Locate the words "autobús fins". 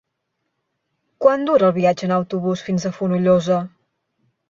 2.19-2.89